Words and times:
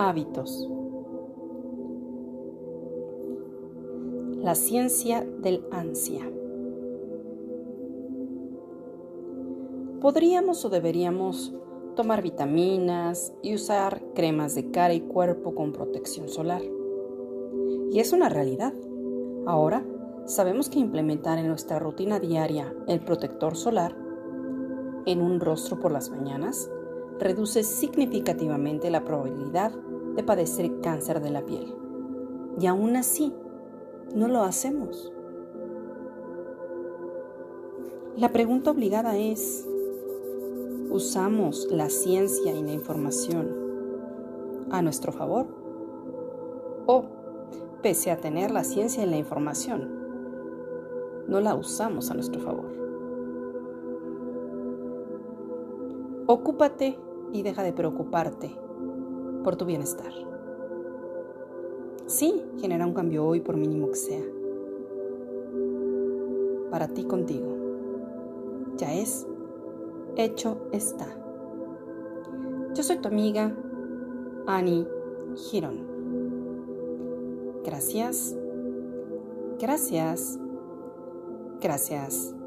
Hábitos. 0.00 0.70
La 4.36 4.54
ciencia 4.54 5.26
del 5.42 5.66
ansia. 5.72 6.22
Podríamos 10.00 10.64
o 10.64 10.68
deberíamos 10.68 11.52
tomar 11.96 12.22
vitaminas 12.22 13.32
y 13.42 13.56
usar 13.56 14.00
cremas 14.14 14.54
de 14.54 14.70
cara 14.70 14.94
y 14.94 15.00
cuerpo 15.00 15.56
con 15.56 15.72
protección 15.72 16.28
solar. 16.28 16.62
Y 17.90 17.98
es 17.98 18.12
una 18.12 18.28
realidad. 18.28 18.74
Ahora 19.46 19.84
sabemos 20.26 20.70
que 20.70 20.78
implementar 20.78 21.38
en 21.38 21.48
nuestra 21.48 21.80
rutina 21.80 22.20
diaria 22.20 22.72
el 22.86 23.00
protector 23.00 23.56
solar 23.56 23.96
en 25.06 25.22
un 25.22 25.40
rostro 25.40 25.80
por 25.80 25.90
las 25.90 26.08
mañanas 26.08 26.70
reduce 27.18 27.62
significativamente 27.62 28.90
la 28.90 29.04
probabilidad 29.04 29.72
de 29.72 30.22
padecer 30.22 30.80
cáncer 30.80 31.20
de 31.20 31.30
la 31.30 31.44
piel. 31.44 31.74
Y 32.60 32.66
aún 32.66 32.96
así, 32.96 33.32
no 34.14 34.28
lo 34.28 34.42
hacemos. 34.42 35.12
La 38.16 38.32
pregunta 38.32 38.70
obligada 38.72 39.16
es, 39.16 39.66
¿usamos 40.90 41.68
la 41.70 41.88
ciencia 41.88 42.52
y 42.52 42.62
la 42.62 42.72
información 42.72 43.54
a 44.70 44.82
nuestro 44.82 45.12
favor? 45.12 45.46
¿O, 46.86 47.04
pese 47.82 48.10
a 48.10 48.16
tener 48.16 48.50
la 48.50 48.64
ciencia 48.64 49.04
y 49.04 49.06
la 49.06 49.18
información, 49.18 49.88
no 51.28 51.40
la 51.40 51.54
usamos 51.54 52.10
a 52.10 52.14
nuestro 52.14 52.40
favor? 52.40 52.78
Ocúpate 56.26 56.98
y 57.32 57.42
deja 57.42 57.62
de 57.62 57.72
preocuparte 57.72 58.56
por 59.44 59.56
tu 59.56 59.64
bienestar. 59.64 60.12
Sí, 62.06 62.42
genera 62.58 62.86
un 62.86 62.94
cambio 62.94 63.26
hoy 63.26 63.40
por 63.40 63.56
mínimo 63.56 63.88
que 63.88 63.96
sea. 63.96 64.24
Para 66.70 66.88
ti 66.88 67.04
contigo. 67.04 67.54
Ya 68.76 68.94
es. 68.94 69.26
Hecho 70.16 70.68
está. 70.72 71.06
Yo 72.74 72.82
soy 72.82 72.98
tu 72.98 73.08
amiga 73.08 73.54
Annie 74.46 74.86
Giron. 75.36 75.86
Gracias. 77.64 78.36
Gracias. 79.58 80.38
Gracias. 81.60 82.37